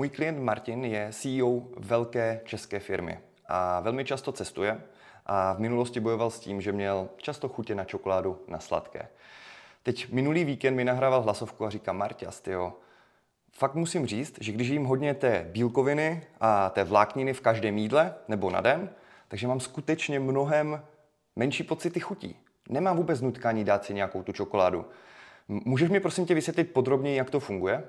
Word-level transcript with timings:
Můj 0.00 0.08
klient 0.08 0.38
Martin 0.38 0.84
je 0.84 1.08
CEO 1.12 1.62
velké 1.76 2.40
české 2.44 2.80
firmy 2.80 3.18
a 3.48 3.80
velmi 3.80 4.04
často 4.04 4.32
cestuje 4.32 4.80
a 5.26 5.52
v 5.52 5.58
minulosti 5.58 6.00
bojoval 6.00 6.30
s 6.30 6.40
tím, 6.40 6.60
že 6.60 6.72
měl 6.72 7.08
často 7.16 7.48
chutě 7.48 7.74
na 7.74 7.84
čokoládu 7.84 8.44
na 8.48 8.58
sladké. 8.58 9.08
Teď 9.82 10.12
minulý 10.12 10.44
víkend 10.44 10.74
mi 10.74 10.84
nahrával 10.84 11.22
hlasovku 11.22 11.64
a 11.64 11.70
říká 11.70 11.92
Marťas, 11.92 12.40
tyjo, 12.40 12.72
fakt 13.52 13.74
musím 13.74 14.06
říct, 14.06 14.38
že 14.40 14.52
když 14.52 14.68
jím 14.68 14.84
hodně 14.84 15.14
té 15.14 15.48
bílkoviny 15.52 16.22
a 16.40 16.70
té 16.70 16.84
vlákniny 16.84 17.32
v 17.32 17.40
každém 17.40 17.78
jídle 17.78 18.14
nebo 18.28 18.50
na 18.50 18.60
den, 18.60 18.90
takže 19.28 19.48
mám 19.48 19.60
skutečně 19.60 20.20
mnohem 20.20 20.82
menší 21.36 21.62
pocity 21.62 22.00
chutí. 22.00 22.36
Nemám 22.68 22.96
vůbec 22.96 23.20
nutkání 23.20 23.64
dát 23.64 23.84
si 23.84 23.94
nějakou 23.94 24.22
tu 24.22 24.32
čokoládu. 24.32 24.84
Můžeš 25.48 25.90
mi 25.90 26.00
prosím 26.00 26.26
tě 26.26 26.34
vysvětlit 26.34 26.64
podrobněji, 26.64 27.16
jak 27.16 27.30
to 27.30 27.40
funguje? 27.40 27.84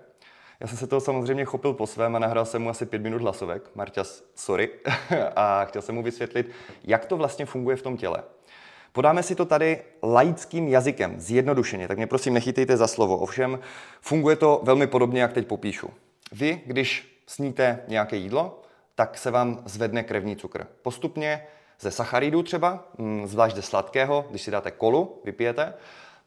Já 0.61 0.67
jsem 0.67 0.77
se 0.77 0.87
toho 0.87 1.01
samozřejmě 1.01 1.45
chopil 1.45 1.73
po 1.73 1.87
svém 1.87 2.15
a 2.15 2.19
nahrál 2.19 2.45
jsem 2.45 2.61
mu 2.61 2.69
asi 2.69 2.85
pět 2.85 3.01
minut 3.01 3.21
hlasovek. 3.21 3.69
Marťas, 3.75 4.23
sorry. 4.35 4.69
a 5.35 5.65
chtěl 5.65 5.81
jsem 5.81 5.95
mu 5.95 6.03
vysvětlit, 6.03 6.51
jak 6.83 7.05
to 7.05 7.17
vlastně 7.17 7.45
funguje 7.45 7.75
v 7.75 7.81
tom 7.81 7.97
těle. 7.97 8.23
Podáme 8.91 9.23
si 9.23 9.35
to 9.35 9.45
tady 9.45 9.81
laickým 10.03 10.67
jazykem, 10.67 11.19
zjednodušeně, 11.19 11.87
tak 11.87 11.97
mě 11.97 12.07
prosím 12.07 12.33
nechytejte 12.33 12.77
za 12.77 12.87
slovo. 12.87 13.17
Ovšem, 13.17 13.59
funguje 14.01 14.35
to 14.35 14.61
velmi 14.63 14.87
podobně, 14.87 15.21
jak 15.21 15.33
teď 15.33 15.47
popíšu. 15.47 15.89
Vy, 16.31 16.61
když 16.65 17.21
sníte 17.27 17.79
nějaké 17.87 18.15
jídlo, 18.15 18.61
tak 18.95 19.17
se 19.17 19.31
vám 19.31 19.63
zvedne 19.65 20.03
krevní 20.03 20.35
cukr. 20.35 20.67
Postupně 20.81 21.47
ze 21.79 21.91
sacharidů 21.91 22.43
třeba, 22.43 22.87
mm, 22.97 23.27
zvlášť 23.27 23.55
ze 23.55 23.61
sladkého, 23.61 24.25
když 24.29 24.41
si 24.41 24.51
dáte 24.51 24.71
kolu, 24.71 25.21
vypijete, 25.25 25.73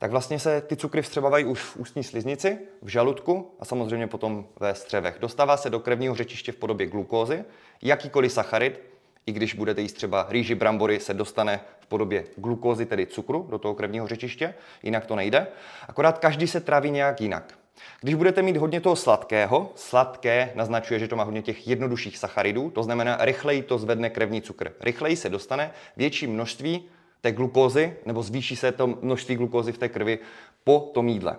tak 0.04 0.10
vlastně 0.10 0.38
se 0.38 0.60
ty 0.60 0.76
cukry 0.76 1.02
vstřebávají 1.02 1.44
už 1.44 1.60
v 1.60 1.76
ústní 1.76 2.04
sliznici, 2.04 2.58
v 2.82 2.88
žaludku 2.88 3.50
a 3.60 3.64
samozřejmě 3.64 4.06
potom 4.06 4.46
ve 4.60 4.74
střevech. 4.74 5.16
Dostává 5.20 5.56
se 5.56 5.70
do 5.70 5.80
krevního 5.80 6.14
řečiště 6.14 6.52
v 6.52 6.56
podobě 6.56 6.86
glukózy, 6.86 7.44
jakýkoliv 7.82 8.32
sacharid, 8.32 8.80
i 9.26 9.32
když 9.32 9.54
budete 9.54 9.80
jíst 9.80 9.92
třeba 9.92 10.26
rýži, 10.28 10.54
brambory, 10.54 11.00
se 11.00 11.14
dostane 11.14 11.60
v 11.80 11.86
podobě 11.86 12.24
glukózy, 12.36 12.86
tedy 12.86 13.06
cukru, 13.06 13.46
do 13.50 13.58
toho 13.58 13.74
krevního 13.74 14.06
řečiště, 14.06 14.54
jinak 14.82 15.06
to 15.06 15.16
nejde. 15.16 15.46
Akorát 15.88 16.18
každý 16.18 16.46
se 16.46 16.60
tráví 16.60 16.90
nějak 16.90 17.20
jinak. 17.20 17.58
Když 18.00 18.14
budete 18.14 18.42
mít 18.42 18.56
hodně 18.56 18.80
toho 18.80 18.96
sladkého, 18.96 19.72
sladké 19.74 20.52
naznačuje, 20.54 21.00
že 21.00 21.08
to 21.08 21.16
má 21.16 21.24
hodně 21.24 21.42
těch 21.42 21.68
jednodušších 21.68 22.18
sacharidů, 22.18 22.70
to 22.70 22.82
znamená, 22.82 23.16
rychleji 23.20 23.62
to 23.62 23.78
zvedne 23.78 24.10
krevní 24.10 24.42
cukr. 24.42 24.72
Rychleji 24.80 25.16
se 25.16 25.28
dostane 25.28 25.70
větší 25.96 26.26
množství 26.26 26.88
té 27.24 27.32
glukózy, 27.32 27.96
nebo 28.06 28.22
zvýší 28.22 28.56
se 28.56 28.72
to 28.72 28.86
množství 28.86 29.36
glukózy 29.36 29.72
v 29.72 29.78
té 29.78 29.88
krvi 29.88 30.18
po 30.64 30.90
tom 30.94 31.08
jídle. 31.08 31.36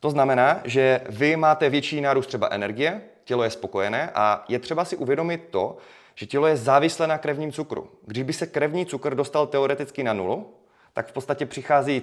To 0.00 0.10
znamená, 0.10 0.60
že 0.64 1.00
vy 1.08 1.36
máte 1.36 1.70
větší 1.70 2.00
nárůst 2.00 2.26
třeba 2.26 2.48
energie, 2.50 3.02
tělo 3.24 3.44
je 3.44 3.50
spokojené 3.50 4.10
a 4.14 4.44
je 4.48 4.58
třeba 4.58 4.84
si 4.84 4.96
uvědomit 4.96 5.48
to, 5.50 5.76
že 6.14 6.26
tělo 6.26 6.46
je 6.46 6.56
závislé 6.56 7.06
na 7.06 7.18
krevním 7.18 7.52
cukru. 7.52 7.90
Když 8.06 8.22
by 8.22 8.32
se 8.32 8.46
krevní 8.46 8.86
cukr 8.86 9.14
dostal 9.14 9.46
teoreticky 9.46 10.02
na 10.04 10.12
nulu, 10.12 10.54
tak 10.92 11.08
v 11.08 11.12
podstatě 11.12 11.46
přichází 11.46 12.02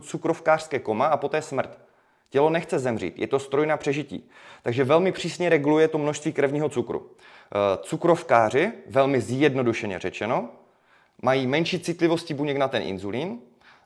cukrovkářské 0.00 0.78
koma 0.78 1.06
a 1.06 1.16
poté 1.16 1.42
smrt. 1.42 1.78
Tělo 2.30 2.50
nechce 2.50 2.78
zemřít, 2.78 3.18
je 3.18 3.26
to 3.26 3.38
stroj 3.38 3.66
na 3.66 3.76
přežití. 3.76 4.28
Takže 4.62 4.84
velmi 4.84 5.12
přísně 5.12 5.48
reguluje 5.48 5.88
to 5.88 5.98
množství 5.98 6.32
krevního 6.32 6.68
cukru. 6.68 7.10
Eh, 7.10 7.78
cukrovkáři, 7.82 8.72
velmi 8.86 9.20
zjednodušeně 9.20 9.98
řečeno, 9.98 10.48
mají 11.22 11.46
menší 11.46 11.78
citlivosti 11.78 12.34
buněk 12.34 12.56
na 12.56 12.68
ten 12.68 12.82
inzulín. 12.82 13.38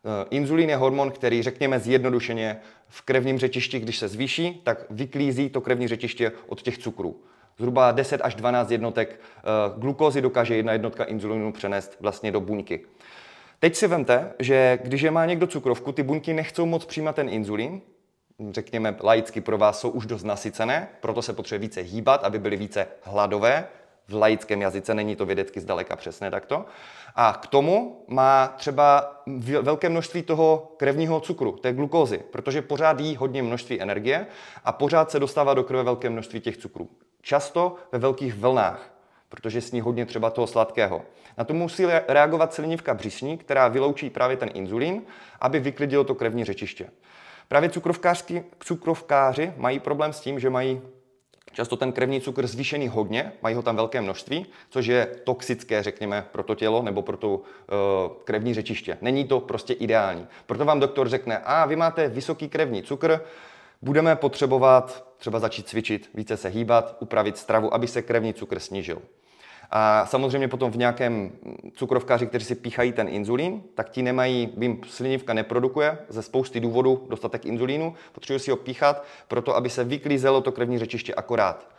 Eh, 0.05 0.27
inzulín 0.31 0.70
je 0.70 0.77
hormon, 0.77 1.11
který, 1.11 1.43
řekněme 1.43 1.81
zjednodušeně, 1.81 2.61
v 2.89 3.03
krevním 3.03 3.39
řečišti, 3.39 3.81
když 3.81 3.98
se 3.98 4.09
zvýší, 4.09 4.61
tak 4.65 4.87
vyklízí 4.91 5.48
to 5.48 5.61
krevní 5.61 5.89
řečiště 5.89 6.33
od 6.47 6.62
těch 6.62 6.78
cukrů. 6.78 7.20
Zhruba 7.59 7.93
10 7.93 8.20
až 8.20 8.34
12 8.34 8.70
jednotek 8.70 9.20
eh, 9.39 9.43
glukózy 9.77 10.20
dokáže 10.20 10.56
jedna 10.56 10.73
jednotka 10.73 11.05
inzulínu 11.05 11.53
přenést 11.53 11.97
vlastně 12.01 12.33
do 12.33 12.41
buňky. 12.41 12.81
Teď 13.59 13.77
si 13.77 13.87
vemte, 13.87 14.33
že 14.39 14.78
když 14.82 15.03
je 15.03 15.11
má 15.11 15.27
někdo 15.27 15.47
cukrovku, 15.47 15.93
ty 15.93 16.03
buňky 16.03 16.32
nechcou 16.34 16.66
moc 16.66 16.84
přijímat 16.84 17.16
ten 17.16 17.28
inzulín, 17.28 17.81
řekněme 18.50 18.97
laicky 19.03 19.41
pro 19.41 19.59
vás 19.59 19.81
jsou 19.81 19.91
už 19.91 20.06
dost 20.06 20.25
nasycené, 20.25 20.88
proto 21.00 21.22
se 21.22 21.32
potřebuje 21.32 21.69
více 21.69 21.81
hýbat, 21.81 22.25
aby 22.25 22.38
byly 22.38 22.56
více 22.56 22.87
hladové, 23.03 23.69
v 24.09 24.15
laickém 24.15 24.62
jazyce, 24.62 24.94
není 24.94 25.17
to 25.17 25.27
vědecky 25.27 25.61
zdaleka 25.61 25.97
přesné 25.97 26.31
takto. 26.31 26.65
A 27.15 27.39
k 27.43 27.47
tomu 27.47 28.05
má 28.09 28.47
třeba 28.56 29.17
velké 29.62 29.89
množství 29.89 30.22
toho 30.22 30.72
krevního 30.77 31.21
cukru, 31.21 31.53
té 31.53 31.72
glukózy, 31.72 32.19
protože 32.31 32.62
pořád 32.62 33.00
jí 33.00 33.17
hodně 33.17 33.43
množství 33.43 33.81
energie 33.81 34.27
a 34.65 34.72
pořád 34.72 35.11
se 35.11 35.21
dostává 35.21 35.55
do 35.55 35.65
krve 35.65 35.83
velké 35.83 36.11
množství 36.11 36.41
těch 36.41 36.56
cukrů. 36.56 36.89
Často 37.22 37.75
ve 37.93 37.99
velkých 37.99 38.34
vlnách, 38.34 38.91
protože 39.28 39.61
sní 39.61 39.81
hodně 39.81 40.06
třeba 40.06 40.31
toho 40.31 40.47
sladkého. 40.47 41.03
Na 41.38 41.44
to 41.44 41.55
musí 41.55 41.87
reagovat 42.09 42.55
slinivka 42.55 42.94
břišní, 42.94 43.38
která 43.38 43.69
vyloučí 43.69 44.11
právě 44.11 44.37
ten 44.37 44.50
inzulín, 44.55 45.03
aby 45.41 45.61
vyklidilo 45.61 46.05
to 46.05 46.15
krevní 46.15 46.44
řečiště. 46.44 46.91
Právě 47.49 47.71
cukrovkáři 48.59 49.53
mají 49.56 49.81
problém 49.81 50.12
s 50.12 50.21
tím, 50.21 50.41
že 50.41 50.50
mají 50.50 50.81
často 51.53 51.77
ten 51.77 51.93
krevní 51.93 52.21
cukr 52.21 52.47
zvýšený 52.47 52.89
hodně, 52.89 53.33
mají 53.43 53.55
ho 53.55 53.62
tam 53.62 53.77
velké 53.77 54.01
množství, 54.01 54.47
což 54.71 54.87
je 54.87 55.07
toxické, 55.25 55.83
řekněme, 55.83 56.27
pro 56.33 56.43
to 56.43 56.55
tělo 56.55 56.83
nebo 56.83 57.03
pro 57.03 57.17
to 57.17 57.34
uh, 57.34 57.43
krevní 58.25 58.55
řečiště. 58.55 58.99
Není 59.01 59.25
to 59.25 59.41
prostě 59.41 59.73
ideální. 59.73 60.27
Proto 60.47 60.65
vám 60.65 60.81
doktor 60.81 61.09
řekne, 61.09 61.39
a 61.39 61.67
vy 61.67 61.77
máte 61.77 62.09
vysoký 62.09 62.49
krevní 62.49 62.83
cukr, 62.83 63.21
budeme 63.83 64.17
potřebovat 64.17 65.06
třeba 65.17 65.39
začít 65.39 65.69
cvičit, 65.69 66.11
více 66.15 66.37
se 66.37 66.49
hýbat, 66.49 66.97
upravit 67.01 67.39
stravu, 67.39 67.75
aby 67.75 67.87
se 67.87 68.03
krevní 68.03 68.35
cukr 68.35 68.59
snížil. 68.59 69.03
A 69.71 70.06
samozřejmě 70.06 70.49
potom 70.49 70.71
v 70.71 70.77
nějakém 70.77 71.32
cukrovkáři, 71.75 72.27
kteří 72.27 72.44
si 72.44 72.54
píchají 72.54 72.93
ten 72.93 73.09
inzulín, 73.09 73.62
tak 73.75 73.91
ti 73.91 74.03
nemají, 74.03 74.53
vím, 74.56 74.81
slinivka 74.87 75.34
neprodukuje 75.34 75.99
ze 76.09 76.22
spousty 76.22 76.60
důvodů 76.60 77.06
dostatek 77.09 77.47
inzulínu, 77.47 77.94
potřebují 78.12 78.41
si 78.41 78.50
ho 78.50 78.56
píchat, 78.56 79.05
proto 79.28 79.56
aby 79.56 79.71
se 79.71 79.84
vyklízelo 79.84 80.41
to 80.41 80.53
krevní 80.53 80.78
řečiště 80.78 81.15
akorát. 81.15 81.75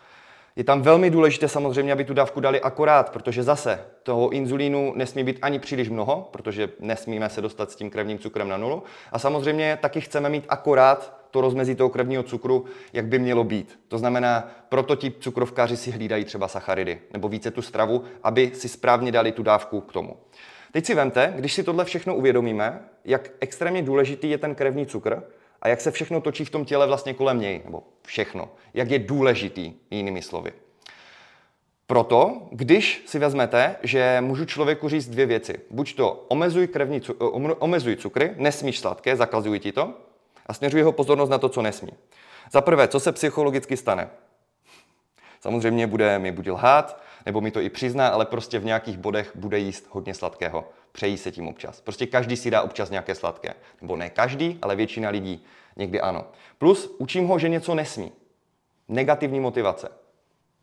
Je 0.58 0.64
tam 0.64 0.82
velmi 0.82 1.10
důležité 1.10 1.48
samozřejmě, 1.48 1.94
aby 1.94 2.04
tu 2.04 2.14
dávku 2.14 2.40
dali 2.40 2.62
akorát, 2.62 3.10
protože 3.10 3.44
zase 3.44 3.80
toho 4.04 4.30
inzulínu 4.30 4.94
nesmí 4.96 5.24
být 5.24 5.40
ani 5.42 5.60
příliš 5.60 5.90
mnoho, 5.90 6.30
protože 6.32 6.70
nesmíme 6.80 7.30
se 7.30 7.42
dostat 7.42 7.72
s 7.72 7.76
tím 7.76 7.90
krevním 7.90 8.20
cukrem 8.20 8.50
na 8.50 8.58
nulu. 8.58 8.84
A 9.12 9.20
samozřejmě 9.20 9.78
taky 9.82 10.02
chceme 10.02 10.30
mít 10.30 10.46
akorát 10.50 11.18
to 11.32 11.42
rozmezí 11.42 11.76
toho 11.76 11.90
krevního 11.90 12.24
cukru, 12.24 12.66
jak 12.94 13.06
by 13.06 13.20
mělo 13.20 13.44
být. 13.44 13.80
To 13.88 13.98
znamená, 13.98 14.52
proto 14.70 14.96
ti 14.96 15.14
cukrovkáři 15.20 15.78
si 15.78 15.92
hlídají 15.92 16.26
třeba 16.26 16.48
sacharidy 16.48 17.00
nebo 17.14 17.30
více 17.30 17.52
tu 17.52 17.62
stravu, 17.62 18.04
aby 18.24 18.52
si 18.54 18.70
správně 18.70 19.12
dali 19.12 19.32
tu 19.32 19.44
dávku 19.44 19.82
k 19.82 19.94
tomu. 19.94 20.18
Teď 20.72 20.86
si 20.86 20.96
vemte, 20.96 21.34
když 21.38 21.54
si 21.54 21.64
tohle 21.64 21.86
všechno 21.86 22.16
uvědomíme, 22.16 22.80
jak 23.06 23.30
extrémně 23.40 23.82
důležitý 23.82 24.30
je 24.30 24.38
ten 24.38 24.56
krevní 24.56 24.86
cukr 24.86 25.24
a 25.62 25.68
jak 25.68 25.82
se 25.82 25.92
všechno 25.92 26.22
točí 26.22 26.46
v 26.46 26.50
tom 26.50 26.66
těle 26.66 26.88
vlastně 26.88 27.14
kolem 27.14 27.40
něj, 27.40 27.62
nebo 27.66 27.84
všechno, 28.06 28.50
jak 28.74 28.92
je 28.92 29.00
důležitý, 29.00 29.74
jinými 29.92 30.22
slovy. 30.22 30.52
Proto, 31.88 32.42
když 32.52 33.04
si 33.06 33.20
vezmete, 33.20 33.76
že 33.84 34.18
můžu 34.22 34.46
člověku 34.46 34.90
říct 34.90 35.08
dvě 35.08 35.26
věci. 35.26 35.60
Buď 35.70 35.96
to 35.96 36.26
omezuj, 36.28 36.68
krevní, 36.68 37.02
omezuj 37.60 37.96
cukry, 37.96 38.34
nesmíš 38.36 38.80
sladké, 38.80 39.16
zakazuji 39.16 39.60
ti 39.60 39.72
to, 39.72 39.94
a 40.46 40.54
směřuje 40.54 40.82
jeho 40.82 40.92
pozornost 40.92 41.30
na 41.30 41.38
to, 41.38 41.50
co 41.50 41.62
nesmí. 41.62 41.92
Za 42.52 42.62
prvé, 42.62 42.88
co 42.88 43.00
se 43.00 43.12
psychologicky 43.12 43.78
stane? 43.78 44.10
Samozřejmě 45.42 45.88
bude 45.88 46.20
mi 46.20 46.32
buď 46.32 46.48
lhát, 46.48 47.02
nebo 47.26 47.42
mi 47.42 47.52
to 47.52 47.60
i 47.60 47.70
přizná, 47.70 48.08
ale 48.08 48.26
prostě 48.26 48.60
v 48.60 48.66
nějakých 48.66 48.98
bodech 48.98 49.32
bude 49.36 49.60
jíst 49.60 49.88
hodně 49.90 50.14
sladkého. 50.14 50.70
Přejí 50.92 51.18
se 51.18 51.32
tím 51.32 51.48
občas. 51.48 51.82
Prostě 51.82 52.06
každý 52.06 52.38
si 52.38 52.52
dá 52.52 52.62
občas 52.62 52.90
nějaké 52.90 53.16
sladké. 53.16 53.54
Nebo 53.82 53.96
ne 53.96 54.10
každý, 54.10 54.60
ale 54.62 54.76
většina 54.76 55.10
lidí 55.10 55.46
někdy 55.76 56.02
ano. 56.02 56.26
Plus 56.58 56.96
učím 56.98 57.28
ho, 57.28 57.40
že 57.40 57.50
něco 57.50 57.76
nesmí. 57.76 58.12
Negativní 58.88 59.40
motivace. 59.40 59.90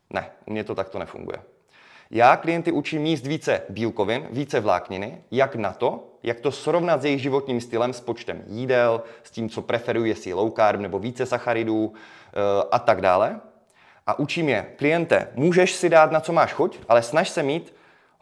Ne, 0.09 0.31
u 0.45 0.51
mě 0.51 0.63
to 0.63 0.75
takto 0.75 0.99
nefunguje. 0.99 1.37
Já 2.11 2.35
klienty 2.35 2.71
učím 2.71 3.05
jíst 3.05 3.27
více 3.27 3.61
bílkovin, 3.69 4.27
více 4.31 4.59
vlákniny, 4.59 5.21
jak 5.31 5.55
na 5.55 5.73
to, 5.73 6.03
jak 6.23 6.39
to 6.39 6.51
srovnat 6.51 7.01
s 7.01 7.05
jejich 7.05 7.21
životním 7.21 7.61
stylem, 7.61 7.93
s 7.93 8.01
počtem 8.01 8.43
jídel, 8.47 9.03
s 9.23 9.31
tím, 9.31 9.49
co 9.49 9.61
preferují, 9.61 10.09
jestli 10.09 10.33
low 10.33 10.51
carb 10.55 10.79
nebo 10.79 10.99
více 10.99 11.25
sacharidů 11.25 11.93
eh, 11.93 12.39
a 12.71 12.79
tak 12.79 13.01
dále. 13.01 13.39
A 14.07 14.19
učím 14.19 14.49
je, 14.49 14.65
kliente, 14.75 15.27
můžeš 15.35 15.73
si 15.73 15.89
dát 15.89 16.11
na 16.11 16.19
co 16.19 16.33
máš 16.33 16.53
chuť, 16.53 16.79
ale 16.89 17.01
snaž 17.01 17.29
se 17.29 17.43
mít 17.43 17.73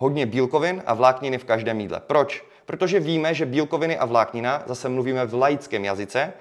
hodně 0.04 0.26
bílkovin 0.26 0.84
a 0.86 0.94
vlákniny 0.94 1.38
v 1.38 1.44
každém 1.44 1.80
jídle. 1.80 2.02
Proč? 2.08 2.44
Protože 2.66 3.00
víme, 3.00 3.34
že 3.34 3.46
bílkoviny 3.46 3.98
a 3.98 4.06
vláknina, 4.06 4.64
zase 4.66 4.90
mluvíme 4.90 5.26
v 5.26 5.34
laickém 5.34 5.86
jazyce, 5.86 6.34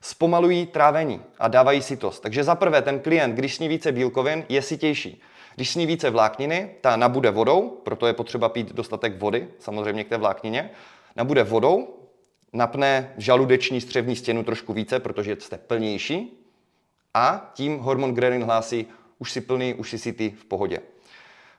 zpomalují 0.00 0.66
trávení 0.66 1.22
a 1.38 1.48
dávají 1.48 1.82
sytost. 1.82 2.20
Takže 2.20 2.44
za 2.44 2.54
prvé 2.54 2.82
ten 2.82 3.00
klient, 3.00 3.34
když 3.34 3.54
sní 3.54 3.68
více 3.68 3.92
bílkovin, 3.92 4.44
je 4.48 4.62
sytější. 4.62 5.22
Když 5.54 5.70
sní 5.70 5.86
více 5.86 6.10
vlákniny, 6.10 6.70
ta 6.80 6.96
nabude 6.96 7.30
vodou, 7.30 7.80
proto 7.84 8.06
je 8.06 8.12
potřeba 8.12 8.48
pít 8.48 8.72
dostatek 8.72 9.18
vody, 9.18 9.48
samozřejmě 9.58 10.04
k 10.04 10.08
té 10.08 10.16
vláknině, 10.16 10.70
nabude 11.16 11.42
vodou, 11.42 11.88
napne 12.52 13.12
žaludeční 13.16 13.80
střevní 13.80 14.16
stěnu 14.16 14.44
trošku 14.44 14.72
více, 14.72 15.00
protože 15.00 15.36
jste 15.40 15.58
plnější 15.58 16.44
a 17.14 17.50
tím 17.54 17.78
hormon 17.78 18.14
ghrelin 18.14 18.44
hlásí, 18.44 18.86
už 19.18 19.32
si 19.32 19.40
plný, 19.40 19.74
už 19.74 19.90
si 19.90 19.98
sytý 19.98 20.30
v 20.30 20.44
pohodě. 20.44 20.78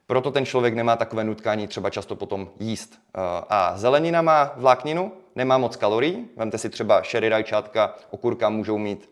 Proto 0.07 0.31
ten 0.31 0.45
člověk 0.45 0.74
nemá 0.74 0.95
takové 0.95 1.24
nutkání 1.24 1.68
třeba 1.68 1.89
často 1.89 2.15
potom 2.15 2.50
jíst. 2.59 3.00
Eh, 3.15 3.19
a 3.50 3.77
zelenina 3.77 4.21
má 4.21 4.54
vlákninu, 4.56 5.12
nemá 5.36 5.57
moc 5.57 5.75
kalorií. 5.75 6.27
Vemte 6.36 6.57
si 6.57 6.69
třeba 6.69 7.01
sherry 7.04 7.30
rajčátka, 7.30 7.95
okurka 8.09 8.50
můžou 8.50 8.77
mít 8.77 9.09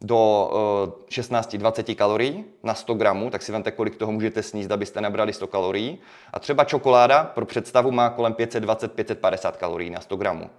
do 0.00 0.50
16-20 1.08 1.92
eh, 1.92 1.94
kalorií 1.94 2.44
na 2.62 2.74
100 2.74 2.94
gramů, 2.94 3.30
tak 3.30 3.42
si 3.42 3.52
vemte, 3.52 3.70
kolik 3.70 3.96
toho 3.96 4.12
můžete 4.12 4.42
sníst, 4.42 4.70
abyste 4.70 5.00
nabrali 5.00 5.32
100 5.32 5.46
kalorií. 5.46 5.98
A 6.32 6.40
třeba 6.40 6.64
čokoláda 6.64 7.24
pro 7.24 7.46
představu 7.46 7.90
má 7.90 8.10
kolem 8.10 8.32
520-550 8.32 9.52
kalorií 9.52 9.90
na 9.90 10.00
100 10.00 10.16
gramů. 10.16 10.50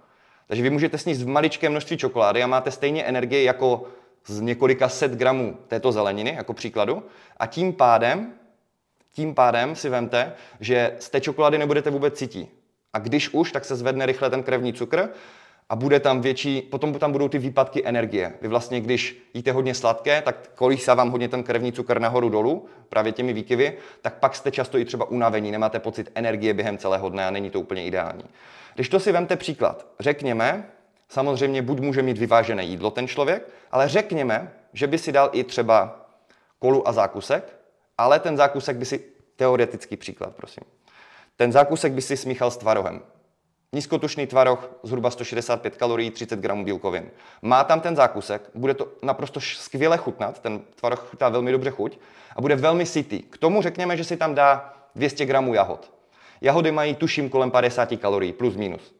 Takže 0.46 0.62
vy 0.62 0.70
můžete 0.70 0.98
sníst 0.98 1.22
v 1.22 1.28
maličké 1.28 1.68
množství 1.68 1.96
čokolády 1.96 2.42
a 2.42 2.46
máte 2.46 2.70
stejně 2.70 3.04
energie 3.04 3.42
jako 3.42 3.86
z 4.26 4.40
několika 4.40 4.88
set 4.88 5.12
gramů 5.12 5.58
této 5.68 5.92
zeleniny, 5.92 6.34
jako 6.36 6.52
příkladu. 6.52 7.02
A 7.36 7.46
tím 7.46 7.72
pádem, 7.72 8.32
tím 9.12 9.34
pádem 9.34 9.76
si 9.76 9.88
vemte, 9.88 10.32
že 10.60 10.96
z 10.98 11.10
té 11.10 11.20
čokolády 11.20 11.58
nebudete 11.58 11.90
vůbec 11.90 12.18
cítit. 12.18 12.48
A 12.92 12.98
když 12.98 13.28
už, 13.28 13.52
tak 13.52 13.64
se 13.64 13.76
zvedne 13.76 14.06
rychle 14.06 14.30
ten 14.30 14.42
krevní 14.42 14.72
cukr 14.72 15.08
a 15.68 15.76
bude 15.76 16.00
tam 16.00 16.20
větší, 16.20 16.62
potom 16.62 16.94
tam 16.94 17.12
budou 17.12 17.28
ty 17.28 17.38
výpadky 17.38 17.86
energie. 17.86 18.32
Vy 18.42 18.48
vlastně, 18.48 18.80
když 18.80 19.30
jíte 19.34 19.52
hodně 19.52 19.74
sladké, 19.74 20.22
tak 20.22 20.50
kolísá 20.54 20.94
vám 20.94 21.10
hodně 21.10 21.28
ten 21.28 21.42
krevní 21.42 21.72
cukr 21.72 22.00
nahoru 22.00 22.28
dolů, 22.28 22.66
právě 22.88 23.12
těmi 23.12 23.32
výkyvy, 23.32 23.78
tak 24.02 24.14
pak 24.14 24.34
jste 24.34 24.50
často 24.50 24.78
i 24.78 24.84
třeba 24.84 25.10
unavení, 25.10 25.50
nemáte 25.50 25.80
pocit 25.80 26.10
energie 26.14 26.54
během 26.54 26.78
celého 26.78 27.08
dne 27.08 27.26
a 27.26 27.30
není 27.30 27.50
to 27.50 27.60
úplně 27.60 27.84
ideální. 27.84 28.24
Když 28.74 28.88
to 28.88 29.00
si 29.00 29.12
vemte 29.12 29.36
příklad, 29.36 29.86
řekněme, 30.00 30.66
samozřejmě 31.08 31.62
buď 31.62 31.80
může 31.80 32.02
mít 32.02 32.18
vyvážené 32.18 32.64
jídlo 32.64 32.90
ten 32.90 33.08
člověk, 33.08 33.48
ale 33.70 33.88
řekněme, 33.88 34.52
že 34.72 34.86
by 34.86 34.98
si 34.98 35.12
dal 35.12 35.30
i 35.32 35.44
třeba 35.44 36.06
kolu 36.58 36.88
a 36.88 36.92
zákusek, 36.92 37.59
ale 38.00 38.20
ten 38.20 38.36
zákusek 38.36 38.76
by 38.76 38.84
si, 38.84 39.04
teoretický 39.36 39.96
příklad, 39.96 40.34
prosím, 40.36 40.62
ten 41.36 41.52
zákusek 41.52 41.92
by 41.92 42.02
si 42.02 42.16
smíchal 42.16 42.50
s 42.50 42.56
tvarohem. 42.56 43.02
Nízkotučný 43.72 44.26
tvaroh, 44.26 44.70
zhruba 44.82 45.10
165 45.10 45.76
kalorií, 45.76 46.10
30 46.10 46.40
gramů 46.40 46.64
bílkovin. 46.64 47.10
Má 47.42 47.64
tam 47.64 47.80
ten 47.80 47.96
zákusek, 47.96 48.50
bude 48.54 48.74
to 48.74 48.88
naprosto 49.02 49.40
skvěle 49.40 49.96
chutnat, 49.96 50.38
ten 50.38 50.60
tvaroh 50.74 51.08
chutná 51.10 51.28
velmi 51.28 51.52
dobře 51.52 51.70
chuť 51.70 51.98
a 52.36 52.40
bude 52.40 52.56
velmi 52.56 52.86
sytý. 52.86 53.22
K 53.22 53.38
tomu 53.38 53.62
řekněme, 53.62 53.96
že 53.96 54.04
si 54.04 54.16
tam 54.16 54.34
dá 54.34 54.74
200 54.94 55.26
gramů 55.26 55.54
jahod. 55.54 55.92
Jahody 56.40 56.72
mají 56.72 56.94
tuším 56.94 57.28
kolem 57.28 57.50
50 57.50 57.96
kalorií, 57.96 58.32
plus 58.32 58.56
minus. 58.56 58.94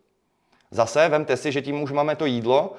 Zase 0.70 1.08
vemte 1.08 1.36
si, 1.36 1.52
že 1.52 1.62
tím 1.62 1.82
už 1.82 1.92
máme 1.92 2.16
to 2.16 2.26
jídlo, 2.26 2.76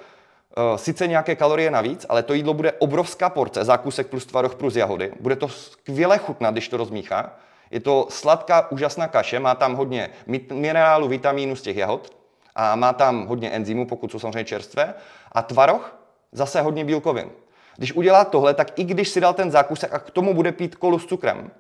sice 0.76 1.08
nějaké 1.08 1.36
kalorie 1.36 1.72
navíc, 1.72 2.06
ale 2.10 2.24
to 2.24 2.34
jídlo 2.34 2.54
bude 2.54 2.72
obrovská 2.72 3.30
porce, 3.30 3.66
zákusek 3.66 4.08
plus 4.08 4.26
tvaroh 4.26 4.56
plus 4.56 4.76
jahody. 4.76 5.14
Bude 5.20 5.36
to 5.36 5.48
skvěle 5.48 6.18
chutnat, 6.18 6.54
když 6.54 6.70
to 6.70 6.78
rozmíchá. 6.78 7.36
Je 7.72 7.80
to 7.80 8.08
sladká, 8.10 8.72
úžasná 8.72 9.08
kaše, 9.08 9.40
má 9.40 9.56
tam 9.56 9.76
hodně 9.76 10.10
minerálu, 10.54 11.08
vitamínu 11.08 11.56
z 11.56 11.62
těch 11.62 11.78
jahod 11.78 12.16
a 12.56 12.76
má 12.76 12.94
tam 12.94 13.26
hodně 13.26 13.50
enzymů, 13.50 13.88
pokud 13.88 14.12
jsou 14.12 14.20
samozřejmě 14.20 14.44
čerstvé. 14.44 14.94
A 15.32 15.42
tvaroh 15.42 15.96
zase 16.32 16.62
hodně 16.62 16.86
bílkovin. 16.86 17.30
Když 17.78 17.94
udělá 17.94 18.26
tohle, 18.26 18.54
tak 18.54 18.80
i 18.80 18.84
když 18.84 19.10
si 19.10 19.22
dal 19.22 19.34
ten 19.34 19.52
zákusek 19.52 19.94
a 19.94 20.00
k 20.00 20.12
tomu 20.12 20.34
bude 20.34 20.52
pít 20.52 20.76
kolu 20.76 21.00
s 21.00 21.06
cukrem, 21.06 21.52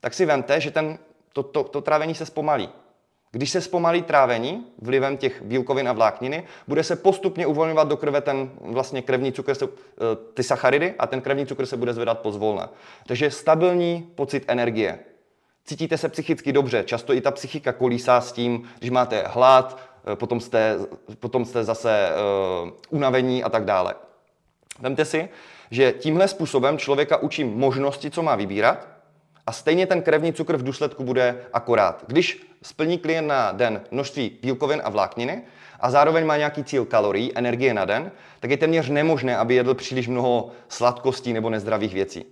tak 0.00 0.14
si 0.14 0.26
vemte, 0.26 0.60
že 0.60 0.70
ten, 0.70 0.98
to, 1.32 1.42
to, 1.42 1.64
to 1.64 1.80
trávení 1.80 2.14
se 2.14 2.26
zpomalí. 2.26 2.68
Když 3.34 3.50
se 3.50 3.60
zpomalí 3.60 4.02
trávení 4.02 4.66
vlivem 4.82 5.16
těch 5.16 5.42
bílkovin 5.42 5.88
a 5.88 5.92
vlákniny, 5.92 6.44
bude 6.68 6.84
se 6.84 6.96
postupně 6.96 7.46
uvolňovat 7.46 7.88
do 7.88 7.96
krve 7.96 8.20
ten 8.20 8.50
vlastně 8.60 9.02
krevní 9.02 9.32
cukr, 9.32 9.52
eh, 9.52 9.66
ty 10.34 10.42
sacharidy 10.42 10.94
a 10.98 11.06
ten 11.06 11.20
krevní 11.20 11.46
cukr 11.46 11.66
se 11.66 11.76
bude 11.76 11.92
zvedat 11.92 12.18
pozvolna. 12.18 12.70
Takže 13.06 13.30
stabilní 13.30 14.10
pocit 14.14 14.44
energie. 14.46 14.98
Cítíte 15.64 15.98
se 15.98 16.08
psychicky 16.08 16.52
dobře, 16.52 16.84
často 16.86 17.14
i 17.14 17.20
ta 17.20 17.30
psychika 17.30 17.72
kolísá 17.72 18.20
s 18.20 18.32
tím, 18.32 18.68
když 18.78 18.90
máte 18.90 19.24
hlad, 19.26 19.80
eh, 20.12 20.16
potom 20.16 20.40
jste, 20.40 20.76
potom 21.20 21.44
jste 21.44 21.64
zase 21.64 22.08
uh, 22.64 22.70
unavení 22.90 23.44
a 23.44 23.48
tak 23.48 23.64
dále. 23.64 23.94
Vemte 24.80 25.04
si, 25.04 25.28
že 25.70 25.92
tímhle 25.92 26.28
způsobem 26.28 26.78
člověka 26.78 27.16
učí 27.16 27.44
možnosti, 27.44 28.10
co 28.10 28.22
má 28.22 28.36
vybírat, 28.36 28.94
a 29.46 29.52
stejně 29.52 29.86
ten 29.86 30.02
krevní 30.02 30.32
cukr 30.32 30.56
v 30.56 30.62
důsledku 30.62 31.04
bude 31.04 31.44
akorát. 31.52 32.04
Když 32.06 32.53
splní 32.64 32.98
klient 32.98 33.26
na 33.26 33.52
den 33.52 33.80
množství 33.90 34.38
bílkovin 34.42 34.80
a 34.84 34.90
vlákniny 34.90 35.42
a 35.80 35.90
zároveň 35.90 36.26
má 36.26 36.36
nějaký 36.36 36.64
cíl 36.64 36.84
kalorií, 36.84 37.32
energie 37.34 37.74
na 37.74 37.84
den, 37.84 38.10
tak 38.40 38.50
je 38.50 38.56
téměř 38.56 38.88
nemožné, 38.88 39.36
aby 39.36 39.54
jedl 39.54 39.74
příliš 39.74 40.08
mnoho 40.08 40.50
sladkostí 40.68 41.32
nebo 41.32 41.50
nezdravých 41.50 41.94
věcí. 41.94 42.24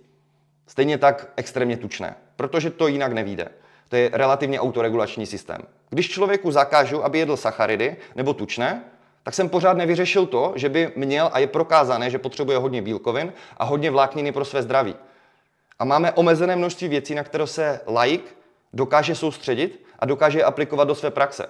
Stejně 0.67 0.97
tak 0.97 1.27
extrémně 1.35 1.77
tučné, 1.77 2.15
protože 2.35 2.69
to 2.69 2.87
jinak 2.87 3.13
nevíde. 3.13 3.47
To 3.89 3.95
je 3.95 4.09
relativně 4.13 4.59
autoregulační 4.59 5.25
systém. 5.25 5.61
Když 5.89 6.09
člověku 6.09 6.51
zakážu, 6.51 7.03
aby 7.03 7.19
jedl 7.19 7.37
sacharidy 7.37 7.95
nebo 8.15 8.33
tučné, 8.33 8.83
tak 9.23 9.33
jsem 9.33 9.49
pořád 9.49 9.77
nevyřešil 9.77 10.25
to, 10.25 10.53
že 10.55 10.69
by 10.69 10.91
měl 10.95 11.29
a 11.33 11.39
je 11.39 11.47
prokázané, 11.47 12.09
že 12.09 12.19
potřebuje 12.19 12.57
hodně 12.57 12.81
bílkovin 12.81 13.33
a 13.57 13.63
hodně 13.63 13.91
vlákniny 13.91 14.31
pro 14.31 14.45
své 14.45 14.63
zdraví. 14.63 14.95
A 15.79 15.85
máme 15.85 16.11
omezené 16.11 16.55
množství 16.55 16.87
věcí, 16.87 17.15
na 17.15 17.23
které 17.23 17.47
se 17.47 17.81
laik 17.87 18.37
dokáže 18.73 19.15
soustředit 19.15 19.85
a 20.03 20.05
dokáže 20.05 20.39
je 20.39 20.43
aplikovat 20.43 20.87
do 20.87 20.95
své 20.95 21.11
praxe. 21.11 21.45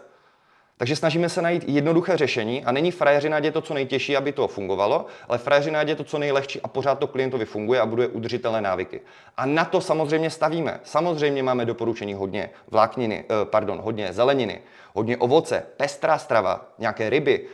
Takže 0.77 0.95
snažíme 0.95 1.29
se 1.29 1.41
najít 1.41 1.63
jednoduché 1.67 2.17
řešení 2.17 2.65
a 2.65 2.71
není 2.71 2.91
frajeřina 2.91 3.37
je 3.37 3.51
to, 3.51 3.61
co 3.61 3.73
nejtěžší, 3.73 4.17
aby 4.17 4.31
to 4.31 4.47
fungovalo, 4.47 5.05
ale 5.27 5.37
frajeřina 5.37 5.81
je 5.81 5.95
to, 5.95 6.03
co 6.03 6.17
nejlehčí 6.19 6.61
a 6.61 6.67
pořád 6.67 6.99
to 6.99 7.07
klientovi 7.07 7.45
funguje 7.45 7.81
a 7.81 7.85
buduje 7.85 8.07
udržitelné 8.07 8.61
návyky. 8.61 9.01
A 9.37 9.45
na 9.45 9.65
to 9.65 9.81
samozřejmě 9.81 10.29
stavíme. 10.29 10.79
Samozřejmě 10.83 11.43
máme 11.43 11.65
doporučení 11.65 12.13
hodně 12.13 12.49
vlákniny, 12.71 13.25
eh, 13.25 13.45
pardon, 13.45 13.81
hodně 13.81 14.13
zeleniny, 14.13 14.61
hodně 14.93 15.17
ovoce, 15.17 15.63
pestrá 15.77 16.17
strava, 16.17 16.65
nějaké 16.79 17.09
ryby, 17.09 17.45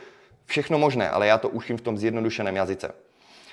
všechno 0.46 0.78
možné, 0.78 1.10
ale 1.10 1.26
já 1.26 1.38
to 1.38 1.48
učím 1.48 1.76
v 1.76 1.80
tom 1.80 1.98
zjednodušeném 1.98 2.56
jazyce. 2.56 2.92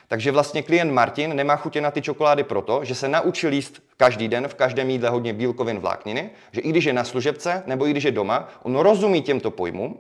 Takže 0.07 0.31
vlastně 0.31 0.63
klient 0.63 0.91
Martin 0.91 1.35
nemá 1.35 1.55
chutě 1.55 1.81
na 1.81 1.91
ty 1.91 2.01
čokolády 2.01 2.43
proto, 2.43 2.85
že 2.85 2.95
se 2.95 3.07
naučil 3.07 3.53
jíst 3.53 3.83
každý 3.97 4.27
den 4.27 4.47
v 4.47 4.55
každém 4.55 4.89
jídle 4.89 5.09
hodně 5.09 5.33
bílkovin 5.33 5.79
vlákniny, 5.79 6.29
že 6.51 6.61
i 6.61 6.69
když 6.69 6.85
je 6.85 6.93
na 6.93 7.03
služebce 7.03 7.63
nebo 7.65 7.87
i 7.87 7.91
když 7.91 8.03
je 8.03 8.11
doma, 8.11 8.49
on 8.63 8.75
rozumí 8.75 9.21
těmto 9.21 9.51
pojmům, 9.51 9.99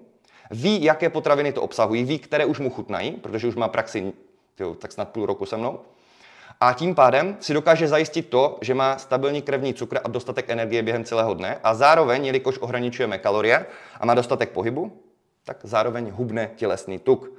ví, 0.51 0.83
jaké 0.83 1.09
potraviny 1.09 1.53
to 1.53 1.61
obsahují, 1.61 2.03
ví, 2.03 2.19
které 2.19 2.45
už 2.45 2.59
mu 2.59 2.69
chutnají, 2.69 3.11
protože 3.11 3.47
už 3.47 3.55
má 3.55 3.67
praxi 3.67 4.13
tyjo, 4.55 4.75
tak 4.75 4.91
snad 4.91 5.09
půl 5.09 5.25
roku 5.25 5.45
se 5.45 5.57
mnou. 5.57 5.79
A 6.59 6.73
tím 6.73 6.95
pádem 6.95 7.37
si 7.39 7.53
dokáže 7.53 7.87
zajistit 7.87 8.29
to, 8.29 8.57
že 8.61 8.73
má 8.73 8.97
stabilní 8.97 9.41
krevní 9.41 9.73
cukr 9.73 9.99
a 10.03 10.07
dostatek 10.07 10.49
energie 10.49 10.83
během 10.83 11.03
celého 11.03 11.33
dne 11.33 11.59
a 11.63 11.73
zároveň, 11.73 12.25
jelikož 12.25 12.57
ohraničujeme 12.57 13.17
kalorie 13.17 13.65
a 13.99 14.05
má 14.05 14.13
dostatek 14.13 14.49
pohybu, 14.49 14.91
tak 15.43 15.57
zároveň 15.63 16.11
hubne 16.11 16.51
tělesný 16.55 16.99
tuk 16.99 17.31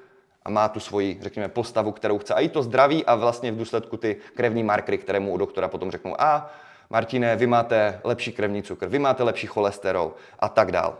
a 0.48 0.50
má 0.50 0.68
tu 0.68 0.80
svoji, 0.80 1.18
řekněme, 1.20 1.48
postavu, 1.48 1.92
kterou 1.92 2.18
chce. 2.18 2.34
A 2.34 2.40
i 2.40 2.48
to 2.48 2.62
zdraví 2.62 3.04
a 3.04 3.14
vlastně 3.14 3.52
v 3.52 3.56
důsledku 3.56 3.96
ty 3.96 4.16
krevní 4.34 4.62
markry, 4.62 4.98
které 4.98 5.20
mu 5.20 5.32
u 5.32 5.36
doktora 5.36 5.68
potom 5.68 5.90
řeknou, 5.90 6.20
a 6.20 6.50
Martine, 6.90 7.36
vy 7.36 7.46
máte 7.46 8.00
lepší 8.04 8.32
krevní 8.32 8.62
cukr, 8.62 8.88
vy 8.88 8.98
máte 8.98 9.22
lepší 9.22 9.46
cholesterol 9.46 10.14
a 10.38 10.48
tak 10.48 10.72
dál. 10.72 10.98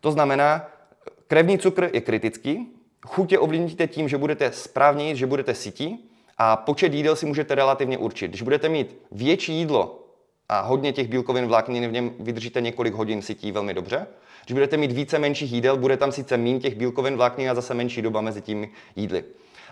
To 0.00 0.12
znamená, 0.12 0.66
krevní 1.26 1.58
cukr 1.58 1.90
je 1.92 2.00
kritický, 2.00 2.74
chutě 3.06 3.38
ovlivníte 3.38 3.86
tím, 3.86 4.08
že 4.08 4.18
budete 4.18 4.52
správně 4.52 5.16
že 5.16 5.26
budete 5.26 5.54
sytí 5.54 6.10
a 6.38 6.56
počet 6.56 6.94
jídel 6.94 7.16
si 7.16 7.26
můžete 7.26 7.54
relativně 7.54 7.98
určit. 7.98 8.28
Když 8.28 8.42
budete 8.42 8.68
mít 8.68 8.98
větší 9.12 9.54
jídlo 9.54 10.01
a 10.52 10.60
hodně 10.60 10.92
těch 10.92 11.08
bílkovin 11.08 11.46
vlákniny 11.46 11.88
v 11.88 11.92
něm 11.92 12.10
vydržíte 12.20 12.60
několik 12.60 12.94
hodin 12.94 13.22
sytí 13.22 13.52
velmi 13.52 13.74
dobře, 13.74 14.06
když 14.44 14.52
budete 14.52 14.76
mít 14.76 14.92
více 14.92 15.18
menších 15.18 15.52
jídel, 15.52 15.76
bude 15.76 15.96
tam 15.96 16.12
sice 16.12 16.36
méně 16.36 16.60
těch 16.60 16.74
bílkovin, 16.74 17.16
vláknin 17.16 17.50
a 17.50 17.54
zase 17.54 17.74
menší 17.74 18.02
doba 18.02 18.20
mezi 18.20 18.42
tím 18.42 18.68
jídly. 18.96 19.24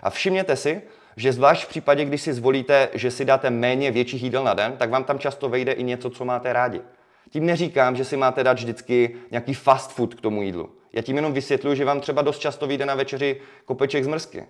A 0.03 0.09
všimněte 0.09 0.55
si, 0.55 0.81
že 1.15 1.33
zvlášť 1.33 1.65
v 1.65 1.69
případě, 1.69 2.05
když 2.05 2.21
si 2.21 2.33
zvolíte, 2.33 2.89
že 2.93 3.11
si 3.11 3.25
dáte 3.25 3.49
méně 3.49 3.91
větších 3.91 4.23
jídel 4.23 4.43
na 4.43 4.53
den, 4.53 4.77
tak 4.77 4.89
vám 4.89 5.03
tam 5.03 5.19
často 5.19 5.49
vejde 5.49 5.71
i 5.71 5.83
něco, 5.83 6.09
co 6.09 6.25
máte 6.25 6.53
rádi. 6.53 6.81
Tím 7.29 7.45
neříkám, 7.45 7.95
že 7.95 8.05
si 8.05 8.17
máte 8.17 8.43
dát 8.43 8.57
vždycky 8.57 9.15
nějaký 9.31 9.53
fast 9.53 9.91
food 9.91 10.15
k 10.15 10.21
tomu 10.21 10.41
jídlu. 10.41 10.69
Já 10.93 11.01
tím 11.01 11.15
jenom 11.15 11.33
vysvětluji, 11.33 11.75
že 11.75 11.85
vám 11.85 11.99
třeba 11.99 12.21
dost 12.21 12.39
často 12.39 12.67
vyjde 12.67 12.85
na 12.85 12.95
večeři 12.95 13.41
kopeček 13.65 14.03
zmrzky. 14.03 14.45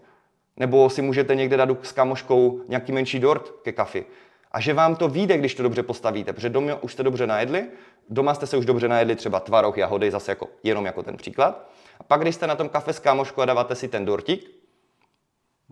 Nebo 0.58 0.90
si 0.90 1.02
můžete 1.02 1.36
někde 1.36 1.58
dát 1.58 1.70
s 1.82 1.92
kamoškou 1.92 2.62
nějaký 2.68 2.92
menší 2.92 3.20
dort 3.20 3.52
ke 3.64 3.72
kafi. 3.72 4.06
A 4.52 4.60
že 4.60 4.74
vám 4.74 4.96
to 4.96 5.08
vyjde, 5.08 5.38
když 5.38 5.56
to 5.56 5.64
dobře 5.64 5.84
postavíte, 5.84 6.34
protože 6.34 6.50
doma 6.50 6.84
už 6.84 6.94
jste 6.94 7.04
dobře 7.04 7.28
najedli, 7.28 7.66
doma 8.10 8.34
jste 8.34 8.48
se 8.48 8.58
už 8.58 8.66
dobře 8.66 8.88
najedli 8.88 9.16
třeba 9.16 9.40
tvaroh, 9.40 9.78
jahody, 9.78 10.12
zase 10.12 10.32
jako, 10.32 10.48
jenom 10.64 10.86
jako 10.86 11.04
ten 11.04 11.18
příklad. 11.18 11.70
A 12.00 12.04
pak, 12.04 12.22
když 12.22 12.36
jste 12.36 12.48
na 12.48 12.56
tom 12.56 12.70
kafe 12.70 12.94
s 12.94 13.00
kámoškou 13.00 13.42
a 13.42 13.46
dáváte 13.46 13.76
si 13.76 13.88
ten 13.88 14.06
dortík, 14.06 14.52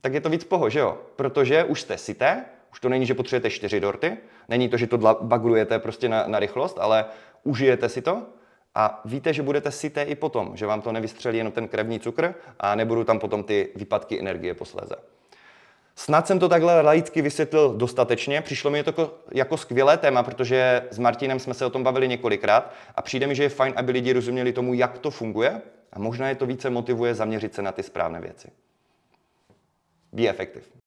tak 0.02 0.14
je 0.14 0.22
to 0.22 0.30
víc 0.30 0.44
poho, 0.44 0.70
že 0.70 0.80
jo? 0.80 0.98
Protože 1.16 1.64
už 1.64 1.82
jste 1.82 1.98
syté, 1.98 2.46
už 2.72 2.80
to 2.80 2.90
není, 2.90 3.06
že 3.06 3.14
potřebujete 3.14 3.50
čtyři 3.50 3.80
dorty, 3.80 4.18
není 4.50 4.70
to, 4.70 4.78
že 4.78 4.88
to 4.88 4.98
bagrujete 5.22 5.80
prostě 5.80 6.10
na, 6.10 6.28
na 6.28 6.40
rychlost, 6.40 6.78
ale 6.80 7.06
užijete 7.44 7.90
si 7.90 8.02
to 8.02 8.24
a 8.76 9.02
víte, 9.06 9.34
že 9.34 9.42
budete 9.42 9.72
syté 9.72 10.04
i 10.04 10.16
potom, 10.16 10.58
že 10.58 10.66
vám 10.66 10.82
to 10.82 10.92
nevystřelí 10.92 11.38
jenom 11.38 11.54
ten 11.54 11.68
krevní 11.68 12.00
cukr 12.00 12.36
a 12.60 12.76
nebudou 12.76 13.04
tam 13.04 13.20
potom 13.20 13.44
ty 13.44 13.70
výpadky 13.76 14.20
energie 14.20 14.54
posléze. 14.54 14.96
Snad 16.00 16.28
jsem 16.28 16.40
to 16.40 16.50
takhle 16.50 16.82
laicky 16.82 17.22
vysvětlil 17.22 17.74
dostatečně. 17.78 18.42
Přišlo 18.42 18.72
mi 18.72 18.84
to 18.84 18.90
jako, 18.90 19.14
jako 19.32 19.58
skvělé 19.58 19.98
téma, 19.98 20.24
protože 20.24 20.88
s 20.92 21.00
Martinem 21.00 21.40
jsme 21.40 21.54
se 21.54 21.66
o 21.66 21.70
tom 21.70 21.84
bavili 21.84 22.08
několikrát 22.08 22.74
a 22.96 23.02
přijde 23.02 23.28
mi, 23.28 23.36
že 23.36 23.44
je 23.44 23.50
fajn, 23.50 23.74
aby 23.76 23.92
lidi 23.92 24.14
rozuměli 24.14 24.54
tomu, 24.54 24.74
jak 24.74 24.98
to 24.98 25.12
funguje 25.12 25.62
a 25.94 26.00
možná 26.00 26.30
je 26.30 26.36
to 26.36 26.46
více 26.46 26.70
motivuje 26.70 27.16
zaměřit 27.16 27.54
se 27.54 27.62
na 27.62 27.72
ty 27.72 27.84
správné 27.84 28.22
věci. 28.22 28.52
Be 30.14 30.28
effective. 30.28 30.66